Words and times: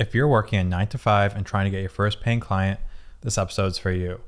If 0.00 0.14
you're 0.14 0.26
working 0.26 0.58
a 0.58 0.64
nine 0.64 0.86
to 0.88 0.96
five 0.98 1.36
and 1.36 1.44
trying 1.44 1.66
to 1.66 1.70
get 1.70 1.82
your 1.82 1.90
first 1.90 2.22
paying 2.22 2.40
client, 2.40 2.80
this 3.20 3.36
episode's 3.36 3.76
for 3.76 3.90
you. 3.90 4.22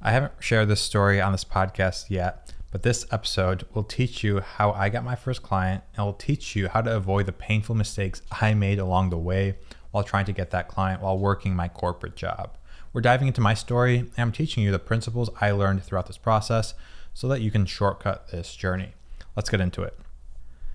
I 0.00 0.12
haven't 0.12 0.34
shared 0.38 0.68
this 0.68 0.80
story 0.80 1.20
on 1.20 1.32
this 1.32 1.44
podcast 1.44 2.10
yet, 2.10 2.54
but 2.70 2.84
this 2.84 3.04
episode 3.10 3.66
will 3.74 3.82
teach 3.82 4.22
you 4.22 4.38
how 4.38 4.70
I 4.70 4.88
got 4.88 5.02
my 5.02 5.16
first 5.16 5.42
client 5.42 5.82
and 5.96 6.06
will 6.06 6.12
teach 6.12 6.54
you 6.54 6.68
how 6.68 6.80
to 6.80 6.94
avoid 6.94 7.26
the 7.26 7.32
painful 7.32 7.74
mistakes 7.74 8.22
I 8.30 8.54
made 8.54 8.78
along 8.78 9.10
the 9.10 9.18
way 9.18 9.56
while 9.90 10.04
trying 10.04 10.26
to 10.26 10.32
get 10.32 10.52
that 10.52 10.68
client 10.68 11.02
while 11.02 11.18
working 11.18 11.56
my 11.56 11.66
corporate 11.66 12.14
job. 12.14 12.56
We're 12.92 13.00
diving 13.00 13.26
into 13.26 13.40
my 13.40 13.54
story 13.54 13.98
and 13.98 14.12
I'm 14.16 14.30
teaching 14.30 14.62
you 14.62 14.70
the 14.70 14.78
principles 14.78 15.28
I 15.40 15.50
learned 15.50 15.82
throughout 15.82 16.06
this 16.06 16.18
process 16.18 16.74
so 17.14 17.26
that 17.26 17.40
you 17.40 17.50
can 17.50 17.66
shortcut 17.66 18.28
this 18.28 18.54
journey. 18.54 18.92
Let's 19.34 19.50
get 19.50 19.60
into 19.60 19.82
it. 19.82 19.98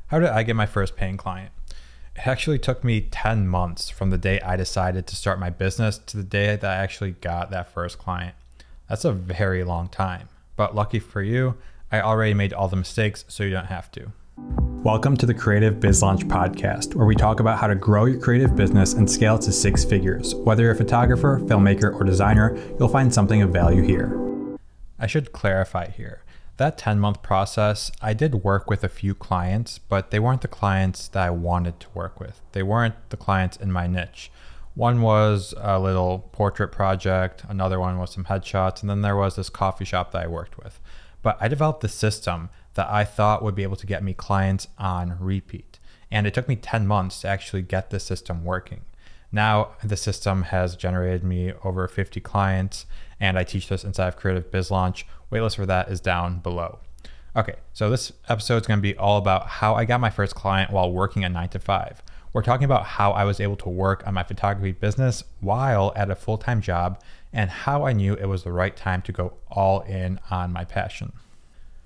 How 0.08 0.20
did 0.20 0.28
I 0.28 0.44
get 0.44 0.58
my 0.58 0.66
first 0.66 0.98
paying 0.98 1.16
client? 1.16 1.54
It 2.14 2.28
actually 2.28 2.60
took 2.60 2.84
me 2.84 3.02
10 3.10 3.48
months 3.48 3.90
from 3.90 4.10
the 4.10 4.18
day 4.18 4.42
I 4.42 4.58
decided 4.58 5.08
to 5.08 5.16
start 5.16 5.40
my 5.40 5.50
business 5.50 5.98
to 5.98 6.18
the 6.18 6.24
day 6.24 6.58
that 6.58 6.70
I 6.70 6.76
actually 6.76 7.12
got 7.12 7.52
that 7.52 7.74
first 7.74 7.98
client. 7.98 8.36
That's 8.90 9.06
a 9.06 9.14
very 9.14 9.64
long 9.64 9.88
time. 9.88 10.28
But 10.58 10.76
lucky 10.76 11.00
for 11.00 11.22
you, 11.22 11.56
I 11.90 12.02
already 12.02 12.34
made 12.34 12.52
all 12.52 12.68
the 12.68 12.76
mistakes, 12.76 13.24
so 13.30 13.46
you 13.46 13.52
don't 13.52 13.68
have 13.68 13.90
to. 13.92 14.12
Welcome 14.84 15.16
to 15.18 15.26
the 15.26 15.34
Creative 15.34 15.80
Biz 15.80 16.02
Launch 16.02 16.28
Podcast, 16.28 16.96
where 16.96 17.08
we 17.08 17.16
talk 17.16 17.40
about 17.40 17.60
how 17.60 17.68
to 17.68 17.76
grow 17.76 18.04
your 18.04 18.20
creative 18.20 18.58
business 18.58 18.92
and 18.92 19.10
scale 19.10 19.40
to 19.40 19.52
six 19.52 19.86
figures. 19.86 20.36
Whether 20.36 20.64
you're 20.64 20.74
a 20.74 20.76
photographer, 20.76 21.40
filmmaker, 21.46 21.98
or 21.98 22.04
designer, 22.04 22.58
you'll 22.78 22.90
find 22.90 23.14
something 23.14 23.42
of 23.42 23.52
value 23.52 23.84
here. 23.84 24.20
I 25.00 25.08
should 25.08 25.32
clarify 25.32 25.90
here 25.90 26.24
that 26.62 26.78
10 26.78 27.00
month 27.00 27.22
process, 27.22 27.92
I 28.02 28.14
did 28.14 28.44
work 28.44 28.70
with 28.70 28.84
a 28.84 28.90
few 28.90 29.16
clients, 29.16 29.80
but 29.80 30.12
they 30.12 30.20
weren't 30.20 30.42
the 30.42 30.48
clients 30.48 31.08
that 31.10 31.26
I 31.26 31.30
wanted 31.32 31.80
to 31.82 31.88
work 31.94 32.20
with. 32.20 32.40
They 32.52 32.64
weren't 32.64 32.96
the 33.10 33.18
clients 33.18 33.58
in 33.58 33.72
my 33.72 33.88
niche. 33.88 34.32
One 34.76 35.02
was 35.02 35.54
a 35.58 35.80
little 35.80 36.30
portrait 36.32 36.70
project, 36.70 37.44
another 37.50 37.80
one 37.80 37.98
was 37.98 38.12
some 38.12 38.26
headshots, 38.26 38.82
and 38.82 38.90
then 38.90 39.02
there 39.02 39.18
was 39.18 39.36
this 39.36 39.50
coffee 39.50 39.86
shop 39.86 40.12
that 40.12 40.24
I 40.24 40.28
worked 40.28 40.58
with. 40.58 40.80
But 41.22 41.38
I 41.42 41.48
developed 41.48 41.82
the 41.82 41.90
system 41.90 42.50
that 42.76 42.88
I 42.90 43.04
thought 43.04 43.44
would 43.44 43.56
be 43.56 43.64
able 43.64 43.76
to 43.76 43.88
get 43.88 44.04
me 44.04 44.14
clients 44.14 44.68
on 44.78 45.18
repeat. 45.20 45.80
And 46.10 46.26
it 46.26 46.34
took 46.34 46.48
me 46.48 46.56
10 46.56 46.88
months 46.88 47.22
to 47.22 47.28
actually 47.28 47.64
get 47.64 47.90
the 47.90 48.00
system 48.00 48.46
working. 48.46 48.82
Now, 49.32 49.70
the 49.84 49.98
system 49.98 50.44
has 50.44 50.76
generated 50.76 51.24
me 51.24 51.54
over 51.64 51.88
50 51.88 52.20
clients, 52.20 52.86
and 53.20 53.38
I 53.38 53.44
teach 53.44 53.70
this 53.70 53.84
inside 53.84 54.10
of 54.10 54.18
Creative 54.18 54.50
Biz 54.52 54.72
Launch. 54.72 55.06
Waitlist 55.32 55.56
for 55.56 55.66
that 55.66 55.90
is 55.90 56.02
down 56.02 56.40
below. 56.40 56.80
Okay, 57.34 57.56
so 57.72 57.90
this 57.90 58.12
episode 58.28 58.58
is 58.58 58.68
going 58.68 58.80
to 58.80 58.82
be 58.82 58.98
all 58.98 59.18
about 59.18 59.48
how 59.48 59.74
I 59.76 59.86
got 59.86 60.02
my 60.02 60.10
first 60.10 60.36
client 60.36 60.72
while 60.72 60.92
working 60.92 61.24
at 61.24 61.32
9 61.32 61.48
to 61.50 61.60
5. 61.60 62.04
We're 62.34 62.42
talking 62.42 62.66
about 62.66 62.86
how 62.86 63.12
I 63.12 63.24
was 63.24 63.40
able 63.40 63.56
to 63.58 63.70
work 63.70 64.06
on 64.06 64.14
my 64.14 64.24
photography 64.24 64.74
business 64.74 65.24
while 65.40 65.94
at 65.96 66.12
a 66.12 66.16
full 66.16 66.38
time 66.38 66.62
job 66.62 67.02
and 67.32 67.50
how 67.50 67.86
I 67.86 67.94
knew 67.94 68.14
it 68.16 68.26
was 68.26 68.44
the 68.44 68.52
right 68.52 68.76
time 68.76 69.02
to 69.04 69.12
go 69.12 69.34
all 69.50 69.82
in 69.82 70.20
on 70.30 70.52
my 70.52 70.66
passion. 70.66 71.14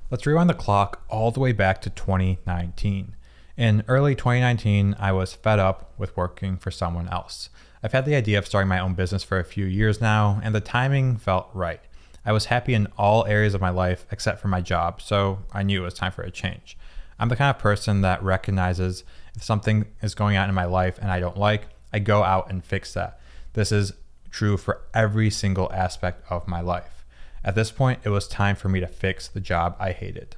Let's 0.09 0.25
rewind 0.25 0.49
the 0.49 0.55
clock 0.55 1.03
all 1.09 1.31
the 1.31 1.39
way 1.39 1.51
back 1.51 1.81
to 1.81 1.89
2019. 1.89 3.15
In 3.57 3.85
early 3.87 4.15
2019, 4.15 4.97
I 4.99 5.13
was 5.13 5.33
fed 5.33 5.59
up 5.59 5.93
with 5.97 6.17
working 6.17 6.57
for 6.57 6.71
someone 6.71 7.07
else. 7.07 7.49
I've 7.81 7.93
had 7.93 8.03
the 8.03 8.15
idea 8.15 8.37
of 8.37 8.45
starting 8.45 8.67
my 8.67 8.79
own 8.79 8.95
business 8.95 9.23
for 9.23 9.39
a 9.39 9.45
few 9.45 9.63
years 9.63 10.01
now, 10.01 10.41
and 10.43 10.53
the 10.53 10.59
timing 10.59 11.15
felt 11.15 11.49
right. 11.53 11.79
I 12.25 12.33
was 12.33 12.47
happy 12.47 12.73
in 12.73 12.87
all 12.97 13.25
areas 13.25 13.53
of 13.53 13.61
my 13.61 13.69
life 13.69 14.05
except 14.11 14.41
for 14.41 14.49
my 14.49 14.59
job, 14.59 15.01
so 15.01 15.39
I 15.53 15.63
knew 15.63 15.81
it 15.81 15.85
was 15.85 15.93
time 15.93 16.11
for 16.11 16.23
a 16.23 16.31
change. 16.31 16.77
I'm 17.17 17.29
the 17.29 17.37
kind 17.37 17.49
of 17.49 17.61
person 17.61 18.01
that 18.01 18.21
recognizes 18.21 19.05
if 19.35 19.43
something 19.43 19.85
is 20.01 20.15
going 20.15 20.35
on 20.35 20.49
in 20.49 20.55
my 20.55 20.65
life 20.65 20.97
and 21.01 21.09
I 21.09 21.21
don't 21.21 21.37
like, 21.37 21.67
I 21.93 21.99
go 21.99 22.23
out 22.23 22.49
and 22.49 22.61
fix 22.61 22.93
that. 22.95 23.21
This 23.53 23.71
is 23.71 23.93
true 24.31 24.57
for 24.57 24.81
every 24.93 25.29
single 25.29 25.71
aspect 25.71 26.29
of 26.29 26.45
my 26.45 26.59
life. 26.59 27.05
At 27.41 27.55
this 27.55 27.71
point, 27.71 28.01
it 28.03 28.09
was 28.09 28.27
time 28.27 28.57
for 28.57 28.67
me 28.67 28.81
to 28.81 28.87
fix 28.87 29.29
the 29.29 29.39
job 29.39 29.77
I 29.79 29.93
hated. 29.93 30.35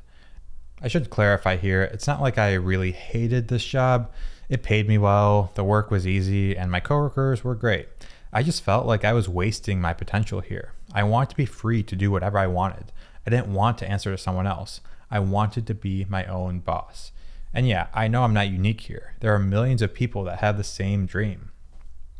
I 0.81 0.87
should 0.87 1.09
clarify 1.09 1.57
here 1.57 1.83
it's 1.83 2.07
not 2.07 2.21
like 2.21 2.37
I 2.37 2.53
really 2.53 2.91
hated 2.91 3.47
this 3.47 3.65
job. 3.65 4.11
It 4.47 4.63
paid 4.63 4.87
me 4.87 4.97
well, 4.97 5.51
the 5.55 5.63
work 5.63 5.91
was 5.91 6.07
easy, 6.07 6.55
and 6.55 6.71
my 6.71 6.79
coworkers 6.79 7.43
were 7.43 7.55
great. 7.55 7.87
I 8.31 8.43
just 8.43 8.63
felt 8.63 8.85
like 8.85 9.03
I 9.03 9.13
was 9.13 9.27
wasting 9.27 9.81
my 9.81 9.93
potential 9.93 10.41
here. 10.41 10.73
I 10.93 11.03
wanted 11.03 11.31
to 11.31 11.35
be 11.35 11.45
free 11.45 11.83
to 11.83 11.95
do 11.95 12.11
whatever 12.11 12.37
I 12.37 12.47
wanted. 12.47 12.91
I 13.25 13.29
didn't 13.29 13.53
want 13.53 13.77
to 13.79 13.89
answer 13.89 14.11
to 14.11 14.17
someone 14.17 14.47
else. 14.47 14.79
I 15.09 15.19
wanted 15.19 15.65
to 15.67 15.73
be 15.73 16.05
my 16.07 16.25
own 16.25 16.59
boss. 16.59 17.11
And 17.53 17.67
yeah, 17.67 17.87
I 17.93 18.07
know 18.07 18.23
I'm 18.23 18.33
not 18.33 18.49
unique 18.49 18.81
here. 18.81 19.15
There 19.19 19.33
are 19.33 19.39
millions 19.39 19.81
of 19.81 19.93
people 19.93 20.23
that 20.25 20.39
have 20.39 20.57
the 20.57 20.63
same 20.63 21.05
dream. 21.05 21.51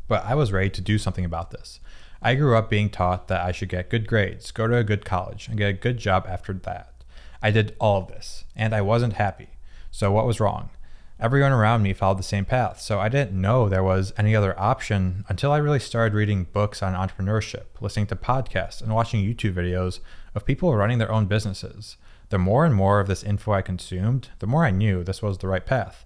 But 0.08 0.24
I 0.24 0.34
was 0.34 0.52
ready 0.52 0.70
to 0.70 0.80
do 0.80 0.98
something 0.98 1.24
about 1.24 1.50
this. 1.50 1.80
I 2.20 2.34
grew 2.34 2.56
up 2.56 2.68
being 2.68 2.90
taught 2.90 3.28
that 3.28 3.42
I 3.42 3.52
should 3.52 3.68
get 3.68 3.90
good 3.90 4.08
grades, 4.08 4.50
go 4.50 4.66
to 4.66 4.76
a 4.76 4.84
good 4.84 5.04
college, 5.04 5.46
and 5.48 5.56
get 5.56 5.68
a 5.68 5.74
good 5.74 5.98
job 5.98 6.26
after 6.28 6.52
that. 6.52 6.92
I 7.42 7.50
did 7.50 7.76
all 7.78 8.02
of 8.02 8.08
this, 8.08 8.44
and 8.56 8.74
I 8.74 8.80
wasn't 8.80 9.14
happy. 9.14 9.48
So, 9.90 10.10
what 10.12 10.26
was 10.26 10.40
wrong? 10.40 10.70
Everyone 11.20 11.50
around 11.50 11.82
me 11.82 11.92
followed 11.92 12.20
the 12.20 12.22
same 12.22 12.44
path, 12.44 12.80
so 12.80 13.00
I 13.00 13.08
didn't 13.08 13.40
know 13.40 13.68
there 13.68 13.82
was 13.82 14.12
any 14.16 14.36
other 14.36 14.58
option 14.58 15.24
until 15.28 15.50
I 15.50 15.58
really 15.58 15.80
started 15.80 16.14
reading 16.14 16.44
books 16.52 16.80
on 16.80 16.94
entrepreneurship, 16.94 17.64
listening 17.80 18.06
to 18.06 18.16
podcasts, 18.16 18.80
and 18.80 18.94
watching 18.94 19.24
YouTube 19.24 19.54
videos 19.54 19.98
of 20.34 20.44
people 20.44 20.76
running 20.76 20.98
their 20.98 21.10
own 21.10 21.26
businesses. 21.26 21.96
The 22.28 22.38
more 22.38 22.64
and 22.64 22.74
more 22.74 23.00
of 23.00 23.08
this 23.08 23.24
info 23.24 23.52
I 23.52 23.62
consumed, 23.62 24.28
the 24.38 24.46
more 24.46 24.64
I 24.64 24.70
knew 24.70 25.02
this 25.02 25.20
was 25.20 25.38
the 25.38 25.48
right 25.48 25.66
path. 25.66 26.04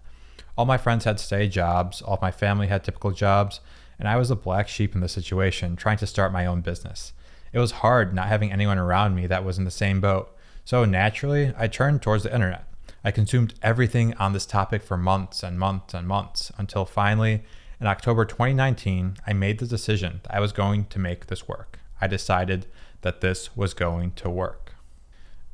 All 0.56 0.64
my 0.64 0.78
friends 0.78 1.04
had 1.04 1.20
steady 1.20 1.48
jobs, 1.48 2.00
all 2.00 2.18
my 2.22 2.30
family 2.30 2.68
had 2.68 2.84
typical 2.84 3.10
jobs, 3.10 3.60
and 3.98 4.08
I 4.08 4.16
was 4.16 4.30
the 4.30 4.36
black 4.36 4.66
sheep 4.68 4.94
in 4.94 5.00
the 5.00 5.08
situation, 5.08 5.76
trying 5.76 5.98
to 5.98 6.06
start 6.06 6.32
my 6.32 6.46
own 6.46 6.60
business. 6.60 7.12
It 7.52 7.58
was 7.58 7.72
hard 7.72 8.14
not 8.14 8.28
having 8.28 8.50
anyone 8.50 8.78
around 8.78 9.14
me 9.14 9.26
that 9.26 9.44
was 9.44 9.58
in 9.58 9.64
the 9.64 9.70
same 9.70 10.00
boat. 10.00 10.34
So 10.64 10.84
naturally, 10.84 11.52
I 11.56 11.66
turned 11.66 12.02
towards 12.02 12.22
the 12.22 12.32
internet. 12.32 12.64
I 13.04 13.10
consumed 13.10 13.54
everything 13.62 14.14
on 14.14 14.32
this 14.32 14.46
topic 14.46 14.82
for 14.82 14.96
months 14.96 15.42
and 15.42 15.58
months 15.58 15.92
and 15.92 16.06
months 16.06 16.52
until 16.56 16.84
finally, 16.84 17.42
in 17.80 17.88
October 17.88 18.24
2019, 18.24 19.16
I 19.26 19.32
made 19.32 19.58
the 19.58 19.66
decision 19.66 20.20
that 20.22 20.34
I 20.34 20.40
was 20.40 20.52
going 20.52 20.84
to 20.86 21.00
make 21.00 21.26
this 21.26 21.48
work. 21.48 21.80
I 22.00 22.06
decided 22.06 22.66
that 23.00 23.20
this 23.20 23.56
was 23.56 23.74
going 23.74 24.12
to 24.12 24.30
work. 24.30 24.74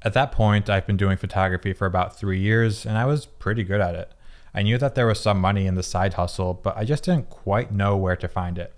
At 0.03 0.13
that 0.13 0.31
point, 0.31 0.69
I've 0.69 0.87
been 0.87 0.99
doing 0.99 1.17
photography 1.17 1.73
for 1.73 1.87
about 1.87 2.19
three 2.19 2.39
years 2.39 2.85
and 2.85 2.99
I 2.99 3.07
was 3.07 3.25
pretty 3.25 3.65
good 3.65 3.81
at 3.81 3.95
it. 3.95 4.13
I 4.55 4.63
knew 4.63 4.77
that 4.77 4.95
there 4.95 5.07
was 5.07 5.21
some 5.21 5.41
money 5.41 5.67
in 5.67 5.75
the 5.75 5.83
side 5.83 6.15
hustle, 6.15 6.53
but 6.53 6.77
I 6.77 6.85
just 6.85 7.05
didn't 7.05 7.31
quite 7.31 7.73
know 7.73 7.97
where 7.97 8.17
to 8.17 8.29
find 8.29 8.59
it. 8.59 8.75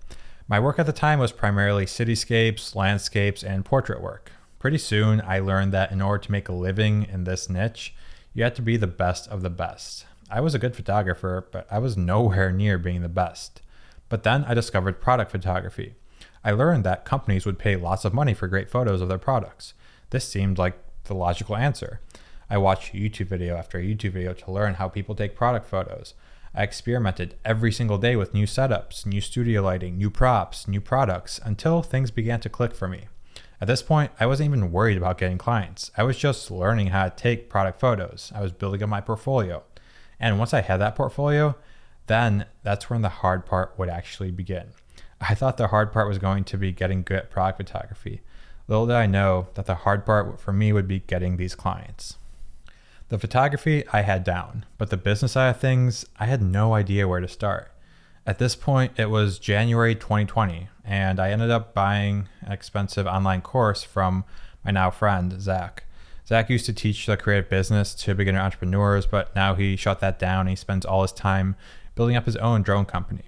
My 0.46 0.60
work 0.60 0.78
at 0.78 0.86
the 0.86 0.92
time 0.92 1.18
was 1.18 1.32
primarily 1.32 1.86
cityscapes, 1.86 2.74
landscapes, 2.74 3.42
and 3.42 3.64
portrait 3.64 4.00
work. 4.00 4.32
Pretty 4.60 4.76
soon, 4.76 5.22
I 5.22 5.38
learned 5.38 5.72
that 5.72 5.90
in 5.90 6.02
order 6.02 6.22
to 6.22 6.30
make 6.30 6.50
a 6.50 6.52
living 6.52 7.06
in 7.10 7.24
this 7.24 7.48
niche, 7.48 7.94
you 8.34 8.44
had 8.44 8.54
to 8.56 8.62
be 8.62 8.76
the 8.76 8.86
best 8.86 9.26
of 9.28 9.40
the 9.40 9.48
best. 9.48 10.04
I 10.30 10.42
was 10.42 10.54
a 10.54 10.58
good 10.58 10.76
photographer, 10.76 11.48
but 11.50 11.66
I 11.70 11.78
was 11.78 11.96
nowhere 11.96 12.52
near 12.52 12.76
being 12.76 13.00
the 13.00 13.08
best. 13.08 13.62
But 14.10 14.22
then 14.22 14.44
I 14.44 14.52
discovered 14.52 15.00
product 15.00 15.30
photography. 15.30 15.94
I 16.44 16.50
learned 16.52 16.84
that 16.84 17.06
companies 17.06 17.46
would 17.46 17.58
pay 17.58 17.74
lots 17.74 18.04
of 18.04 18.12
money 18.12 18.34
for 18.34 18.48
great 18.48 18.68
photos 18.68 19.00
of 19.00 19.08
their 19.08 19.16
products. 19.16 19.72
This 20.10 20.28
seemed 20.28 20.58
like 20.58 20.78
the 21.04 21.14
logical 21.14 21.56
answer. 21.56 22.02
I 22.50 22.58
watched 22.58 22.92
YouTube 22.92 23.28
video 23.28 23.56
after 23.56 23.78
YouTube 23.78 24.12
video 24.12 24.34
to 24.34 24.52
learn 24.52 24.74
how 24.74 24.88
people 24.90 25.14
take 25.14 25.34
product 25.34 25.64
photos. 25.64 26.12
I 26.54 26.64
experimented 26.64 27.34
every 27.46 27.72
single 27.72 27.96
day 27.96 28.14
with 28.14 28.34
new 28.34 28.44
setups, 28.44 29.06
new 29.06 29.22
studio 29.22 29.62
lighting, 29.62 29.96
new 29.96 30.10
props, 30.10 30.68
new 30.68 30.82
products 30.82 31.40
until 31.42 31.80
things 31.80 32.10
began 32.10 32.40
to 32.40 32.50
click 32.50 32.74
for 32.74 32.88
me. 32.88 33.06
At 33.60 33.66
this 33.66 33.82
point, 33.82 34.10
I 34.18 34.26
wasn't 34.26 34.48
even 34.48 34.72
worried 34.72 34.96
about 34.96 35.18
getting 35.18 35.36
clients. 35.36 35.90
I 35.96 36.02
was 36.02 36.16
just 36.16 36.50
learning 36.50 36.88
how 36.88 37.04
to 37.04 37.14
take 37.14 37.50
product 37.50 37.78
photos. 37.78 38.32
I 38.34 38.40
was 38.40 38.52
building 38.52 38.82
up 38.82 38.88
my 38.88 39.02
portfolio. 39.02 39.62
And 40.18 40.38
once 40.38 40.54
I 40.54 40.62
had 40.62 40.78
that 40.78 40.96
portfolio, 40.96 41.56
then 42.06 42.46
that's 42.62 42.88
when 42.88 43.02
the 43.02 43.08
hard 43.08 43.44
part 43.44 43.74
would 43.76 43.90
actually 43.90 44.30
begin. 44.30 44.68
I 45.20 45.34
thought 45.34 45.58
the 45.58 45.68
hard 45.68 45.92
part 45.92 46.08
was 46.08 46.18
going 46.18 46.44
to 46.44 46.56
be 46.56 46.72
getting 46.72 47.02
good 47.02 47.18
at 47.18 47.30
product 47.30 47.58
photography. 47.58 48.22
Little 48.66 48.86
did 48.86 48.96
I 48.96 49.06
know 49.06 49.48
that 49.54 49.66
the 49.66 49.74
hard 49.74 50.06
part 50.06 50.40
for 50.40 50.52
me 50.52 50.72
would 50.72 50.88
be 50.88 51.00
getting 51.00 51.36
these 51.36 51.54
clients. 51.54 52.16
The 53.10 53.18
photography 53.18 53.84
I 53.92 54.02
had 54.02 54.24
down, 54.24 54.64
but 54.78 54.88
the 54.88 54.96
business 54.96 55.32
side 55.32 55.50
of 55.50 55.60
things, 55.60 56.06
I 56.18 56.26
had 56.26 56.40
no 56.40 56.72
idea 56.72 57.08
where 57.08 57.20
to 57.20 57.28
start. 57.28 57.72
At 58.26 58.38
this 58.38 58.54
point, 58.54 58.92
it 58.98 59.08
was 59.08 59.38
January 59.38 59.94
2020, 59.94 60.68
and 60.84 61.18
I 61.18 61.30
ended 61.30 61.50
up 61.50 61.72
buying 61.72 62.28
an 62.42 62.52
expensive 62.52 63.06
online 63.06 63.40
course 63.40 63.82
from 63.82 64.24
my 64.62 64.70
now 64.70 64.90
friend, 64.90 65.40
Zach. 65.40 65.84
Zach 66.28 66.50
used 66.50 66.66
to 66.66 66.74
teach 66.74 67.06
the 67.06 67.16
creative 67.16 67.48
business 67.48 67.94
to 67.94 68.14
beginner 68.14 68.40
entrepreneurs, 68.40 69.06
but 69.06 69.34
now 69.34 69.54
he 69.54 69.74
shut 69.74 70.00
that 70.00 70.18
down. 70.18 70.46
he 70.46 70.54
spends 70.54 70.84
all 70.84 71.02
his 71.02 71.12
time 71.12 71.56
building 71.94 72.14
up 72.14 72.26
his 72.26 72.36
own 72.36 72.62
drone 72.62 72.84
company. 72.84 73.24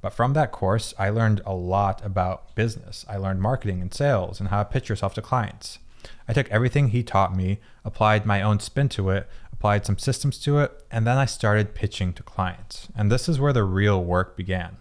But 0.00 0.14
from 0.14 0.32
that 0.32 0.52
course, 0.52 0.94
I 0.98 1.10
learned 1.10 1.42
a 1.44 1.54
lot 1.54 2.04
about 2.04 2.54
business. 2.54 3.04
I 3.08 3.18
learned 3.18 3.42
marketing 3.42 3.82
and 3.82 3.92
sales 3.92 4.40
and 4.40 4.48
how 4.48 4.62
to 4.62 4.70
pitch 4.70 4.88
yourself 4.88 5.12
to 5.14 5.22
clients. 5.22 5.78
I 6.26 6.32
took 6.32 6.50
everything 6.50 6.88
he 6.88 7.02
taught 7.02 7.36
me, 7.36 7.58
applied 7.84 8.24
my 8.24 8.40
own 8.40 8.58
spin 8.58 8.88
to 8.90 9.10
it, 9.10 9.28
applied 9.60 9.84
some 9.84 9.98
systems 9.98 10.38
to 10.38 10.58
it, 10.58 10.72
and 10.90 11.06
then 11.06 11.18
I 11.18 11.26
started 11.26 11.74
pitching 11.74 12.14
to 12.14 12.22
clients. 12.22 12.88
And 12.96 13.12
this 13.12 13.28
is 13.28 13.38
where 13.38 13.52
the 13.52 13.62
real 13.62 14.02
work 14.02 14.34
began. 14.34 14.78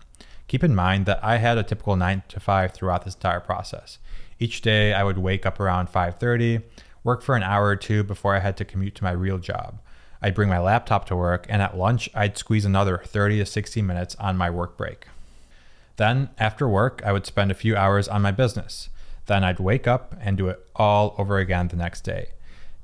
Keep 0.48 0.64
in 0.64 0.74
mind 0.74 1.06
that 1.06 1.20
I 1.22 1.36
had 1.36 1.58
a 1.58 1.64
typical 1.64 1.98
9 1.98 2.24
to 2.30 2.40
5 2.40 2.72
throughout 2.72 3.04
this 3.04 3.16
entire 3.16 3.42
process. 3.42 3.98
Each 4.40 4.62
day 4.62 4.94
I 4.94 5.04
would 5.04 5.18
wake 5.18 5.46
up 5.46 5.60
around 5.60 5.90
5:30, 5.90 6.62
work 7.04 7.22
for 7.24 7.36
an 7.36 7.44
hour 7.44 7.66
or 7.66 7.76
two 7.76 8.06
before 8.06 8.38
I 8.38 8.40
had 8.40 8.56
to 8.56 8.64
commute 8.64 8.96
to 8.96 9.04
my 9.04 9.12
real 9.12 9.38
job. 9.38 9.82
I'd 10.22 10.34
bring 10.34 10.48
my 10.48 10.60
laptop 10.60 11.06
to 11.08 11.16
work 11.18 11.46
and 11.50 11.62
at 11.62 11.78
lunch 11.78 12.10
I'd 12.16 12.38
squeeze 12.38 12.64
another 12.64 13.02
30 13.04 13.40
to 13.40 13.46
60 13.46 13.82
minutes 13.82 14.16
on 14.16 14.38
my 14.38 14.50
work 14.50 14.78
break. 14.78 15.08
Then, 15.98 16.30
after 16.38 16.70
work, 16.70 17.02
I 17.04 17.12
would 17.12 17.26
spend 17.26 17.52
a 17.52 17.62
few 17.64 17.76
hours 17.76 18.08
on 18.08 18.22
my 18.22 18.32
business. 18.32 18.88
Then 19.26 19.44
I'd 19.44 19.60
wake 19.60 19.88
up 19.88 20.16
and 20.22 20.38
do 20.38 20.48
it 20.48 20.66
all 20.74 21.16
over 21.18 21.38
again 21.38 21.68
the 21.68 21.76
next 21.76 22.06
day. 22.06 22.30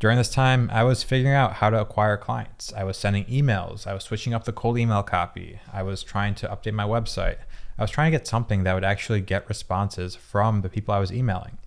During 0.06 0.19
this 0.19 0.30
time, 0.30 0.69
I 0.72 0.84
was 0.84 1.02
figuring 1.02 1.34
out 1.34 1.54
how 1.54 1.72
to 1.72 1.81
acquire 1.81 2.16
clients. 2.16 2.72
I 2.74 2.84
was 2.84 2.96
sending 2.96 3.25
emails. 3.25 3.88
I 3.88 3.96
was 3.96 4.04
switching 4.04 4.36
up 4.36 4.44
the 4.44 4.54
cold 4.54 4.78
email 4.78 5.02
copy. 5.02 5.60
I 5.74 5.81
was 5.81 6.04
trying 6.04 6.36
to 6.36 6.48
update 6.48 6.74
my 6.74 6.84
website. 6.84 7.38
I 7.75 7.81
was 7.81 7.90
trying 7.90 8.12
to 8.12 8.16
get 8.19 8.28
something 8.28 8.66
that 8.66 8.75
would 8.75 8.84
actually 8.84 9.22
get 9.22 9.50
responses 9.50 10.16
from 10.16 10.62
the 10.62 10.69
people 10.69 10.94
I 10.94 11.00
was 11.00 11.12
emailing. 11.12 11.57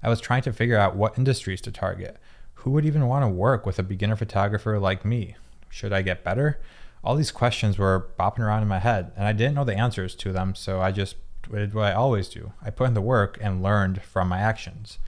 I 0.00 0.08
was 0.08 0.20
trying 0.20 0.42
to 0.42 0.52
figure 0.52 0.78
out 0.78 0.94
what 0.94 1.18
industries 1.18 1.60
to 1.62 1.72
target. 1.72 2.18
Who 2.54 2.70
would 2.70 2.84
even 2.84 3.08
want 3.08 3.24
to 3.24 3.28
work 3.28 3.66
with 3.66 3.80
a 3.80 3.82
beginner 3.82 4.14
photographer 4.14 4.78
like 4.78 5.04
me? 5.04 5.34
Should 5.68 5.92
I 5.92 6.02
get 6.02 6.22
better? 6.22 6.60
All 7.02 7.16
these 7.16 7.32
questions 7.32 7.78
were 7.78 8.10
bopping 8.16 8.44
around 8.46 8.62
in 8.62 8.68
my 8.68 8.78
head, 8.78 9.10
and 9.16 9.26
I 9.26 9.32
didn't 9.32 9.56
know 9.56 9.64
the 9.64 9.76
answers 9.76 10.14
to 10.14 10.30
them, 10.30 10.54
so 10.54 10.80
I 10.80 10.92
just 10.92 11.16
did 11.50 11.74
what 11.74 11.86
I 11.86 11.94
always 11.94 12.28
do. 12.28 12.52
I 12.62 12.70
put 12.70 12.86
in 12.86 12.94
the 12.94 13.00
work 13.00 13.38
and 13.40 13.60
learned 13.60 14.02
from 14.02 14.28
my 14.28 14.38
actions. 14.38 14.98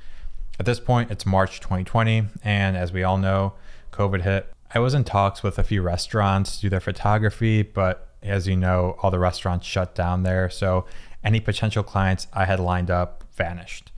At 0.60 0.66
this 0.66 0.78
point, 0.78 1.10
it's 1.10 1.24
March 1.24 1.58
2020, 1.60 2.24
and 2.44 2.76
as 2.76 2.92
we 2.92 3.02
all 3.02 3.16
know, 3.16 3.54
COVID 3.92 4.20
hit. 4.20 4.52
I 4.74 4.78
was 4.78 4.92
in 4.92 5.04
talks 5.04 5.42
with 5.42 5.58
a 5.58 5.64
few 5.64 5.80
restaurants 5.80 6.56
to 6.56 6.60
do 6.60 6.68
their 6.68 6.80
photography, 6.80 7.62
but 7.62 8.08
as 8.22 8.46
you 8.46 8.56
know, 8.56 8.94
all 9.00 9.10
the 9.10 9.18
restaurants 9.18 9.66
shut 9.66 9.94
down 9.94 10.22
there. 10.22 10.50
So 10.50 10.84
any 11.24 11.40
potential 11.40 11.82
clients 11.82 12.26
I 12.34 12.44
had 12.44 12.60
lined 12.60 12.90
up 12.90 13.24
vanished. 13.32 13.90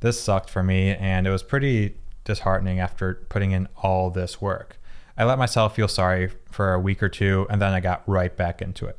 This 0.00 0.18
sucked 0.18 0.48
for 0.48 0.62
me, 0.62 0.94
and 0.94 1.26
it 1.26 1.30
was 1.30 1.42
pretty 1.42 1.98
disheartening 2.24 2.80
after 2.80 3.26
putting 3.28 3.50
in 3.50 3.68
all 3.76 4.08
this 4.08 4.40
work. 4.40 4.80
I 5.18 5.24
let 5.24 5.36
myself 5.36 5.76
feel 5.76 5.86
sorry 5.86 6.30
for 6.50 6.72
a 6.72 6.80
week 6.80 7.02
or 7.02 7.10
two, 7.10 7.46
and 7.50 7.60
then 7.60 7.74
I 7.74 7.80
got 7.80 8.02
right 8.08 8.34
back 8.34 8.62
into 8.62 8.86
it. 8.86 8.98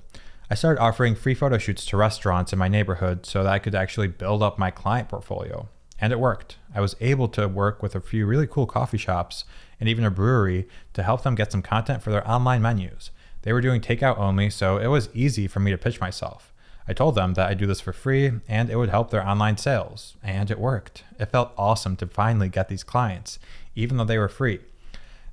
I 0.52 0.54
started 0.54 0.80
offering 0.80 1.16
free 1.16 1.34
photo 1.34 1.58
shoots 1.58 1.84
to 1.88 1.98
restaurants 1.98 2.54
in 2.54 2.60
my 2.60 2.68
neighborhood 2.68 3.26
so 3.26 3.42
that 3.42 3.52
I 3.52 3.58
could 3.58 3.74
actually 3.74 4.08
build 4.08 4.44
up 4.44 4.60
my 4.60 4.70
client 4.70 5.10
portfolio. 5.10 5.68
And 6.00 6.14
it 6.14 6.20
worked. 6.20 6.58
I 6.76 6.82
was 6.82 6.96
able 7.02 7.28
to 7.30 7.48
work 7.48 7.82
with 7.82 7.96
a 7.96 8.02
few 8.02 8.26
really 8.26 8.48
cool 8.48 8.68
coffee 8.68 8.98
shops 8.98 9.46
and 9.80 9.90
even 9.90 10.06
a 10.06 10.12
brewery 10.12 10.68
to 10.94 11.04
help 11.04 11.24
them 11.24 11.36
get 11.36 11.52
some 11.52 11.62
content 11.62 12.04
for 12.04 12.12
their 12.12 12.28
online 12.30 12.62
menus. 12.62 13.12
They 13.42 13.54
were 13.54 13.62
doing 13.62 13.82
takeout 13.82 14.18
only, 14.18 14.50
so 14.50 14.78
it 14.78 14.88
was 14.88 15.10
easy 15.14 15.48
for 15.48 15.60
me 15.60 15.72
to 15.72 15.78
pitch 15.78 16.00
myself. 16.00 16.54
I 16.88 16.94
told 16.94 17.16
them 17.16 17.34
that 17.34 17.50
I'd 17.50 17.58
do 17.58 17.66
this 17.66 17.82
for 17.82 17.94
free 17.94 18.32
and 18.48 18.70
it 18.70 18.78
would 18.78 18.90
help 18.90 19.10
their 19.10 19.28
online 19.28 19.58
sales, 19.58 20.16
and 20.24 20.50
it 20.50 20.60
worked. 20.60 21.04
It 21.20 21.32
felt 21.32 21.54
awesome 21.58 21.96
to 21.98 22.08
finally 22.08 22.50
get 22.50 22.70
these 22.70 22.84
clients, 22.84 23.40
even 23.76 23.98
though 23.98 24.06
they 24.06 24.18
were 24.18 24.30
free. 24.30 24.60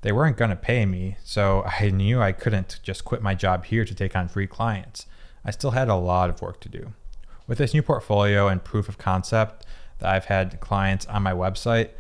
They 0.03 0.13
weren't 0.13 0.37
going 0.37 0.51
to 0.51 0.57
pay 0.57 0.85
me, 0.85 1.17
so 1.25 1.65
I 1.81 1.91
knew 1.91 2.21
I 2.21 2.33
couldn't 2.33 2.81
just 2.83 3.05
quit 3.05 3.23
my 3.23 3.35
job 3.35 3.67
here 3.67 3.85
to 3.85 3.95
take 3.95 4.17
on 4.17 4.29
free 4.29 4.47
clients. 4.47 5.07
I 5.45 5.51
still 5.51 5.73
had 5.73 5.89
a 5.89 5.95
lot 5.95 6.31
of 6.31 6.43
work 6.43 6.61
to 6.61 6.69
do. 6.69 6.93
With 7.47 7.59
this 7.59 7.75
new 7.75 7.83
portfolio 7.83 8.49
and 8.49 8.65
proof 8.65 8.89
of 8.89 8.99
concept, 8.99 9.67
that 9.99 10.11
I've 10.11 10.27
had 10.27 10.61
clients 10.61 11.07
on 11.07 11.23
my 11.23 11.33
website, 11.33 11.91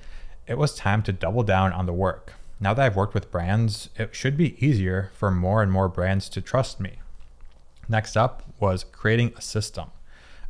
it 0.46 0.58
was 0.58 0.74
time 0.74 1.02
to 1.04 1.12
double 1.12 1.42
down 1.42 1.72
on 1.72 1.86
the 1.86 1.92
work. 1.92 2.34
Now 2.60 2.74
that 2.74 2.84
I've 2.84 2.96
worked 2.96 3.14
with 3.14 3.30
brands, 3.30 3.90
it 3.96 4.14
should 4.14 4.36
be 4.36 4.64
easier 4.64 5.10
for 5.14 5.30
more 5.30 5.62
and 5.62 5.72
more 5.72 5.88
brands 5.88 6.28
to 6.30 6.40
trust 6.40 6.80
me. 6.80 6.98
Next 7.88 8.16
up 8.16 8.42
was 8.60 8.84
creating 8.84 9.32
a 9.36 9.42
system. 9.42 9.90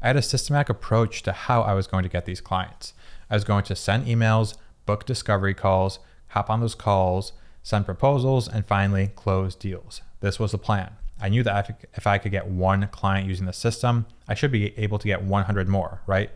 I 0.02 0.08
had 0.08 0.16
a 0.16 0.22
systematic 0.22 0.68
approach 0.68 1.22
to 1.22 1.32
how 1.32 1.62
I 1.62 1.74
was 1.74 1.86
going 1.86 2.02
to 2.02 2.08
get 2.08 2.26
these 2.26 2.40
clients. 2.40 2.92
I 3.30 3.34
was 3.34 3.44
going 3.44 3.64
to 3.64 3.76
send 3.76 4.06
emails, 4.06 4.56
book 4.86 5.06
discovery 5.06 5.54
calls, 5.54 5.98
hop 6.28 6.50
on 6.50 6.60
those 6.60 6.74
calls, 6.74 7.32
send 7.62 7.86
proposals, 7.86 8.46
and 8.46 8.66
finally 8.66 9.08
close 9.16 9.54
deals. 9.54 10.02
This 10.20 10.38
was 10.38 10.52
the 10.52 10.58
plan. 10.58 10.92
I 11.20 11.28
knew 11.30 11.42
that 11.44 11.88
if 11.94 12.06
I 12.06 12.18
could 12.18 12.32
get 12.32 12.48
one 12.48 12.88
client 12.88 13.26
using 13.26 13.46
the 13.46 13.52
system, 13.52 14.06
I 14.28 14.34
should 14.34 14.52
be 14.52 14.76
able 14.78 14.98
to 14.98 15.06
get 15.06 15.22
100 15.22 15.68
more, 15.68 16.02
right? 16.06 16.30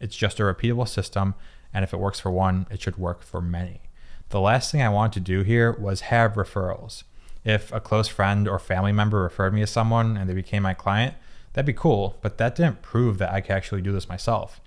It's 0.00 0.16
just 0.16 0.40
a 0.40 0.44
repeatable 0.44 0.88
system, 0.88 1.34
and 1.72 1.84
if 1.84 1.92
it 1.92 1.98
works 1.98 2.20
for 2.20 2.30
one, 2.30 2.66
it 2.70 2.80
should 2.80 2.96
work 2.96 3.22
for 3.22 3.40
many. 3.40 3.82
The 4.30 4.40
last 4.40 4.70
thing 4.70 4.82
I 4.82 4.88
wanted 4.88 5.14
to 5.14 5.32
do 5.32 5.42
here 5.42 5.72
was 5.72 6.02
have 6.02 6.34
referrals. 6.34 7.04
If 7.44 7.72
a 7.72 7.80
close 7.80 8.08
friend 8.08 8.46
or 8.46 8.58
family 8.58 8.92
member 8.92 9.22
referred 9.22 9.54
me 9.54 9.60
to 9.60 9.66
someone 9.66 10.16
and 10.16 10.28
they 10.28 10.34
became 10.34 10.62
my 10.62 10.74
client, 10.74 11.14
that'd 11.52 11.66
be 11.66 11.72
cool, 11.72 12.18
but 12.20 12.38
that 12.38 12.54
didn't 12.54 12.82
prove 12.82 13.18
that 13.18 13.32
I 13.32 13.40
could 13.40 13.52
actually 13.52 13.80
do 13.80 13.92
this 13.92 14.08
myself. 14.08 14.60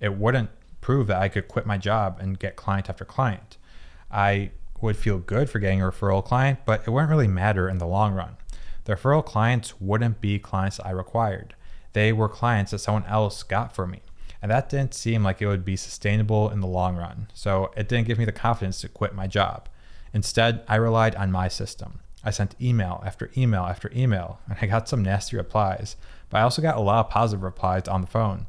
It 0.00 0.14
wouldn't 0.14 0.50
prove 0.80 1.08
that 1.08 1.20
I 1.20 1.28
could 1.28 1.48
quit 1.48 1.66
my 1.66 1.78
job 1.78 2.18
and 2.20 2.38
get 2.38 2.56
client 2.56 2.88
after 2.88 3.04
client. 3.04 3.56
I 4.10 4.52
would 4.80 4.96
feel 4.96 5.18
good 5.18 5.50
for 5.50 5.58
getting 5.58 5.82
a 5.82 5.90
referral 5.90 6.24
client, 6.24 6.60
but 6.64 6.82
it 6.86 6.90
wouldn't 6.90 7.10
really 7.10 7.26
matter 7.26 7.68
in 7.68 7.78
the 7.78 7.86
long 7.86 8.14
run. 8.14 8.36
The 8.84 8.94
referral 8.94 9.24
clients 9.24 9.80
wouldn't 9.80 10.20
be 10.20 10.38
clients 10.38 10.78
I 10.80 10.90
required. 10.90 11.54
They 11.92 12.12
were 12.12 12.28
clients 12.28 12.70
that 12.70 12.78
someone 12.78 13.04
else 13.06 13.42
got 13.42 13.74
for 13.74 13.86
me. 13.86 14.00
And 14.40 14.50
that 14.50 14.68
didn't 14.68 14.94
seem 14.94 15.24
like 15.24 15.42
it 15.42 15.48
would 15.48 15.64
be 15.64 15.76
sustainable 15.76 16.50
in 16.50 16.60
the 16.60 16.66
long 16.66 16.96
run. 16.96 17.28
So 17.34 17.72
it 17.76 17.88
didn't 17.88 18.06
give 18.06 18.18
me 18.18 18.24
the 18.24 18.32
confidence 18.32 18.80
to 18.80 18.88
quit 18.88 19.14
my 19.14 19.26
job. 19.26 19.68
Instead, 20.12 20.64
I 20.68 20.76
relied 20.76 21.14
on 21.16 21.32
my 21.32 21.48
system. 21.48 22.00
I 22.24 22.30
sent 22.30 22.60
email 22.60 23.02
after 23.04 23.30
email 23.36 23.62
after 23.62 23.90
email, 23.94 24.40
and 24.48 24.58
I 24.60 24.66
got 24.66 24.88
some 24.88 25.02
nasty 25.02 25.36
replies, 25.36 25.96
but 26.30 26.38
I 26.38 26.42
also 26.42 26.62
got 26.62 26.76
a 26.76 26.80
lot 26.80 27.06
of 27.06 27.10
positive 27.10 27.42
replies 27.42 27.88
on 27.88 28.00
the 28.00 28.06
phone. 28.06 28.46